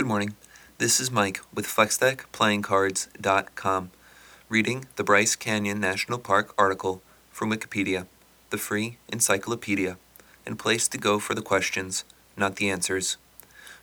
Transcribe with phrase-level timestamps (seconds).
[0.00, 0.32] Good morning.
[0.78, 3.90] This is Mike with FlexDeckPlayingCards.com,
[4.48, 8.06] reading the Bryce Canyon National Park article from Wikipedia,
[8.48, 9.98] the free encyclopedia,
[10.46, 13.18] and place to go for the questions, not the answers.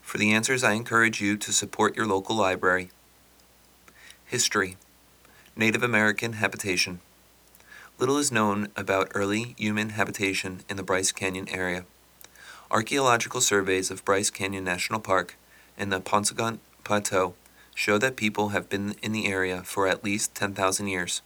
[0.01, 2.89] For the answers, I encourage you to support your local library.
[4.25, 4.75] History
[5.55, 6.99] Native American Habitation
[7.99, 11.86] Little is known about early human habitation in the Bryce Canyon area.
[12.71, 15.36] Archaeological surveys of Bryce Canyon National Park
[15.78, 17.34] and the Paunsaugunt Plateau
[17.76, 21.22] show that people have been in the area for at least 10,000 years.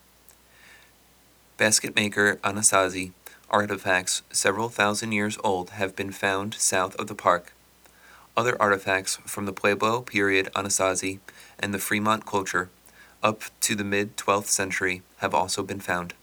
[1.57, 3.11] Basket maker Anasazi
[3.49, 7.53] artifacts several thousand years old have been found south of the park.
[8.35, 11.19] Other artifacts from the Pueblo period Anasazi
[11.59, 12.69] and the Fremont culture
[13.21, 16.13] up to the mid 12th century have also been found.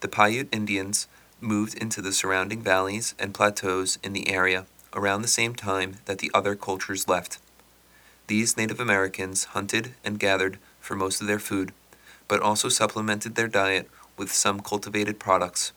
[0.00, 1.06] The Paiute Indians
[1.40, 6.18] moved into the surrounding valleys and plateaus in the area around the same time that
[6.18, 7.38] the other cultures left.
[8.26, 11.72] These Native Americans hunted and gathered for most of their food,
[12.28, 15.72] but also supplemented their diet with some cultivated products.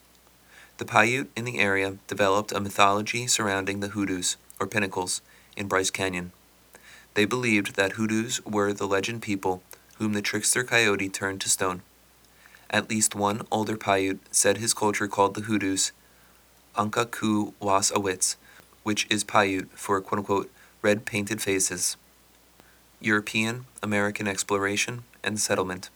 [0.78, 5.22] The Paiute in the area developed a mythology surrounding the hoodoos, or pinnacles,
[5.56, 6.32] in Bryce Canyon.
[7.14, 9.62] They believed that hoodoos were the legend people
[9.98, 11.84] whom the trickster coyote turned to stone.
[12.70, 15.92] At least one older Paiute said his culture called the hoodoos
[16.76, 18.38] Anka Ku Was Awits,
[18.84, 20.52] which is Paiute for quote unquote
[20.82, 21.98] red painted faces.
[23.00, 25.90] European American exploration and settlement.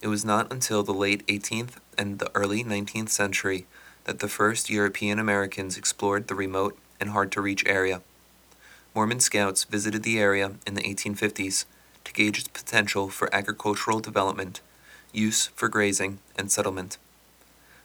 [0.00, 3.66] It was not until the late 18th and the early 19th century
[4.04, 8.02] that the first European Americans explored the remote and hard to reach area.
[8.94, 11.64] Mormon scouts visited the area in the 1850s
[12.04, 14.60] to gauge its potential for agricultural development,
[15.12, 16.98] use for grazing, and settlement.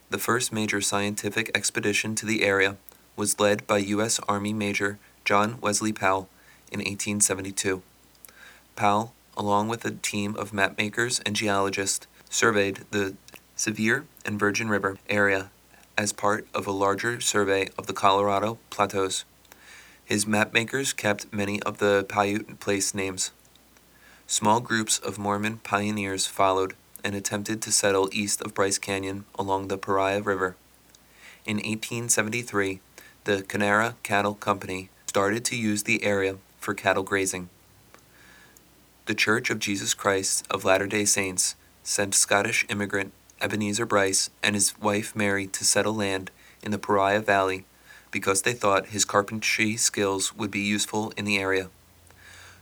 [0.10, 2.78] The first major scientific expedition to the area
[3.18, 4.20] was led by U.S.
[4.30, 6.30] Army Major John Wesley Powell
[6.72, 7.82] in 1872.
[8.76, 13.16] Powell, along with a team of mapmakers and geologists, surveyed the
[13.56, 15.50] Sevier and Virgin River area
[15.98, 19.26] as part of a larger survey of the Colorado Plateaus.
[20.06, 23.32] His mapmakers kept many of the Paiute place names.
[24.28, 29.68] Small groups of Mormon pioneers followed and attempted to settle east of Bryce Canyon along
[29.68, 30.56] the Paria River.
[31.46, 32.80] In 1873,
[33.28, 37.50] the Kanarra Cattle Company started to use the area for cattle grazing.
[39.06, 43.12] The Church of Jesus Christ of Latter day Saints sent Scottish immigrant
[43.42, 46.32] Ebenezer Bryce and his wife Mary to settle land
[46.64, 47.66] in the Paria Valley
[48.12, 51.68] because they thought his carpentry skills would be useful in the area.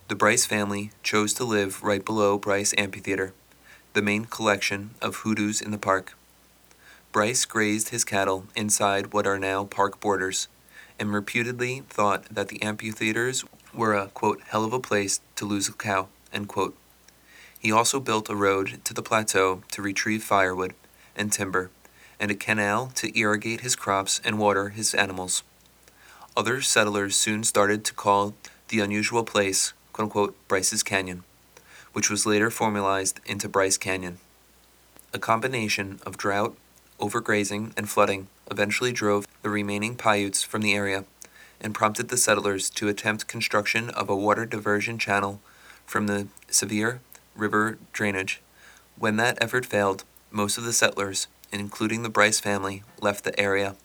[0.08, 3.34] The Bryce family chose to live right below Bryce Amphitheater,
[3.94, 6.18] the main collection of hoodoos in the park.
[7.12, 10.48] Bryce grazed his cattle inside what are now park borders,
[11.00, 15.68] and reputedly thought that the amphitheaters were a quote, hell of a place to lose
[15.68, 16.08] a cow.
[16.34, 16.76] End quote.
[17.60, 20.74] He also built a road to the plateau to retrieve firewood
[21.16, 21.72] and timber,
[22.20, 25.44] and a canal to irrigate his crops and water his animals.
[26.38, 28.36] Other settlers soon started to call
[28.68, 31.24] the unusual place, quote unquote, Bryce's Canyon,
[31.94, 34.20] which was later formalized into Bryce Canyon.
[35.14, 36.56] A combination of drought,
[37.00, 41.06] overgrazing, and flooding eventually drove the remaining Paiutes from the area
[41.62, 45.40] and prompted the settlers to attempt construction of a water diversion channel
[45.86, 47.02] from the Sevier
[47.36, 48.42] River drainage.
[48.98, 53.76] When that effort failed, most of the settlers, including the Bryce family, left the area.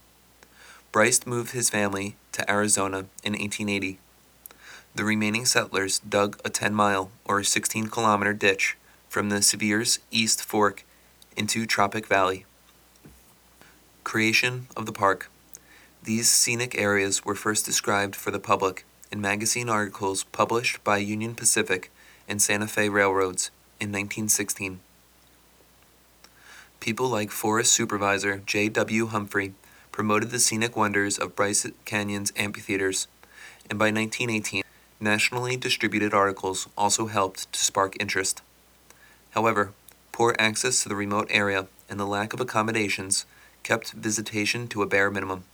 [0.93, 3.99] Bryce moved his family to Arizona in 1880.
[4.95, 8.77] The remaining settlers dug a 10 mile or 16 kilometer ditch
[9.09, 10.85] from the Sevier's East Fork
[11.37, 12.45] into Tropic Valley.
[14.11, 15.31] Creation of the park.
[16.03, 21.37] These scenic areas were first described for the public in magazine articles published by Union
[21.37, 21.93] Pacific
[22.27, 24.81] and Santa Fe Railroads in 1916.
[26.81, 29.07] People like Forest Supervisor J.W.
[29.07, 29.55] Humphrey
[29.93, 33.07] promoted the scenic wonders of Bryce Canyon's amphitheaters,
[33.71, 34.65] and by 1918,
[34.99, 38.43] nationally distributed articles also helped to spark interest.
[39.37, 39.71] However,
[40.11, 43.25] poor access to the remote area and the lack of accommodations
[43.63, 45.45] kept visitation to a bare minimum.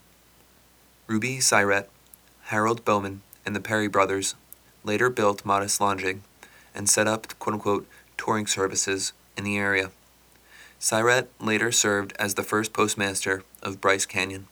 [1.07, 1.87] Ruby Syrett,
[2.45, 4.35] Harold Bowman, and the Perry brothers
[4.85, 6.23] later built modest lodging
[6.75, 7.87] and set up quote unquote
[8.17, 9.91] touring services in the area.
[10.81, 14.47] Syrett later served as the first postmaster of Bryce Canyon.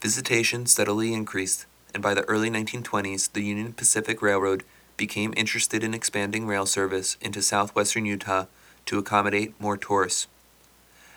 [0.00, 4.64] Visitation steadily increased, and by the early 1920s, the Union Pacific Railroad
[4.96, 8.46] became interested in expanding rail service into southwestern Utah
[8.86, 10.26] to accommodate more tourists.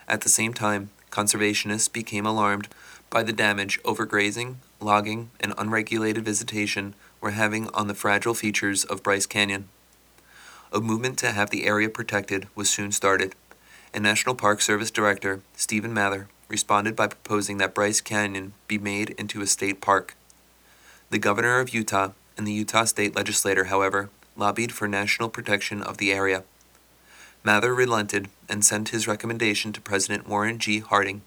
[0.07, 2.67] At the same time, conservationists became alarmed
[3.09, 9.01] by the damage overgrazing, logging, and unregulated visitation were having on the fragile features of
[9.01, 9.69] Bryce Canyon.
[10.73, 13.33] A movement to have the area protected was soon started,
[13.93, 19.11] and National Park Service Director Stephen Mather responded by proposing that Bryce Canyon be made
[19.11, 20.17] into a state park.
[21.11, 25.97] The governor of Utah and the Utah state legislature, however, lobbied for national protection of
[25.97, 26.43] the area.
[27.41, 30.79] Mather relented and sent his recommendation to President Warren G.
[30.79, 31.21] Harding,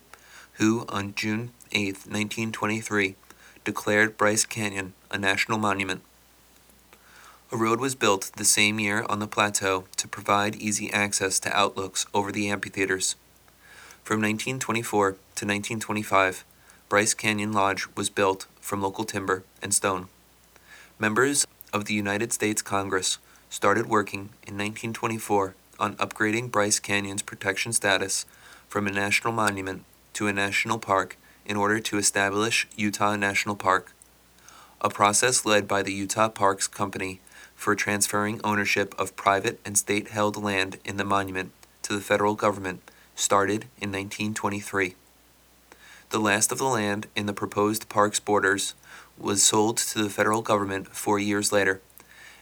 [0.54, 3.16] who, on June 8, 1923,
[3.64, 6.02] declared Bryce Canyon a national monument.
[7.50, 11.56] A road was built the same year on the plateau to provide easy access to
[11.56, 13.16] outlooks over the amphitheaters.
[14.04, 15.16] From 1924 to
[15.46, 16.44] 1925,
[16.88, 20.08] Bryce Canyon Lodge was built from local timber and stone.
[20.98, 23.18] Members of the United States Congress
[23.50, 28.26] started working in 1924 on upgrading Bryce Canyon's protection status
[28.68, 29.84] from a national monument
[30.14, 31.16] to a national park
[31.46, 33.92] in order to establish Utah National Park,
[34.80, 37.20] a process led by the Utah Parks Company
[37.54, 41.52] for transferring ownership of private and state held land in the monument
[41.82, 44.94] to the federal government started in 1923.
[46.10, 48.74] The last of the land in the proposed park's borders
[49.18, 51.80] was sold to the federal government four years later,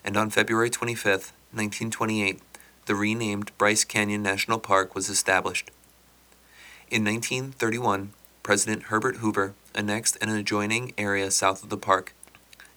[0.05, 2.41] and on February 25, 1928,
[2.87, 5.71] the renamed Bryce Canyon National Park was established.
[6.89, 8.13] In 1931,
[8.43, 12.15] President Herbert Hoover annexed an adjoining area south of the park,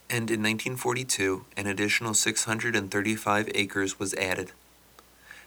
[0.10, 4.52] and in 1942, an additional 635 acres was added.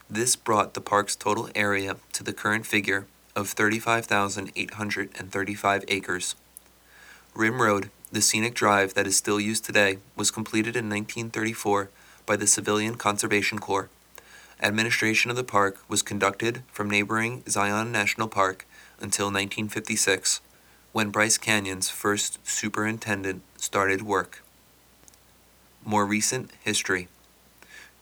[0.08, 6.36] This brought the park's total area to the current figure of 35,835 acres.
[7.34, 11.90] Rim Road, the scenic drive that is still used today, was completed in 1934
[12.26, 13.90] by the Civilian Conservation Corps.
[14.62, 18.64] Administration of the park was conducted from neighboring Zion National Park
[19.00, 20.40] until 1956,
[20.92, 24.44] when Bryce Canyon's first superintendent started work.
[25.84, 27.08] More recent history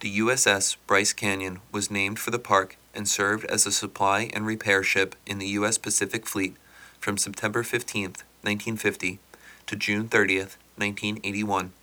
[0.01, 4.45] The USS Bryce Canyon was named for the park and served as a supply and
[4.45, 5.79] repair ship in the U.S.
[5.79, 6.55] Pacific Fleet
[6.99, 9.17] from September 15, 1950
[9.65, 10.37] to June 30,
[10.77, 11.73] 1981.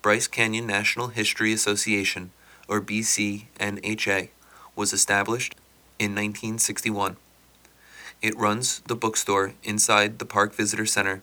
[0.00, 2.30] Bryce Canyon National History Association
[2.70, 4.28] or BCNHA,
[4.76, 5.54] was established
[5.98, 7.16] in 1961.
[8.22, 11.22] It runs the bookstore inside the Park Visitor Center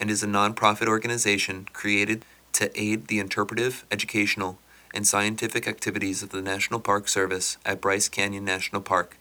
[0.00, 2.24] and is a nonprofit organization created
[2.54, 4.58] to aid the interpretive, educational,
[4.92, 9.16] and scientific activities of the National Park Service at Bryce Canyon National Park.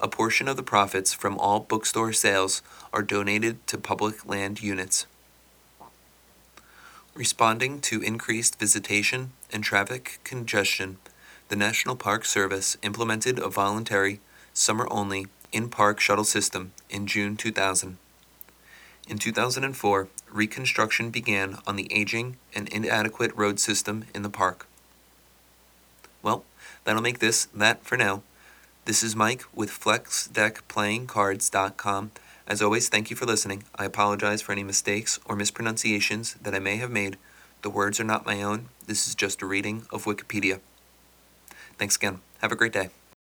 [0.00, 2.62] A portion of the profits from all bookstore sales
[2.92, 5.06] are donated to public land units.
[7.14, 10.98] Responding to increased visitation and traffic congestion,
[11.48, 14.20] the National Park Service implemented a voluntary,
[14.52, 17.98] summer only, in park shuttle system in June 2000.
[19.08, 24.66] In 2004, reconstruction began on the aging and inadequate road system in the park.
[26.22, 26.44] Well,
[26.84, 28.22] that'll make this that for now.
[28.84, 32.10] This is Mike with FlexDeckPlayingCards.com.
[32.48, 33.64] As always, thank you for listening.
[33.74, 37.16] I apologize for any mistakes or mispronunciations that I may have made.
[37.66, 38.68] The words are not my own.
[38.86, 40.60] This is just a reading of Wikipedia.
[41.78, 42.20] Thanks again.
[42.40, 42.90] Have a great day.